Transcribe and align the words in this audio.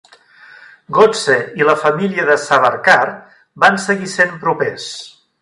Godse 0.97 1.35
i 1.61 1.67
la 1.67 1.75
família 1.81 2.25
de 2.31 2.39
Savarkar 2.45 3.05
van 3.67 3.79
seguir 3.87 4.11
sent 4.17 4.35
propers. 4.49 4.91